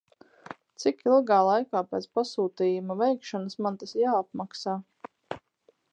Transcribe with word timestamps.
Cik 0.83 1.03
ilgā 1.09 1.37
laikā 1.49 1.83
pēc 1.91 2.09
pasūtījuma 2.19 2.97
veikšanas 3.05 3.61
man 3.67 3.81
tas 3.85 3.97
jāapmaksā? 4.03 4.79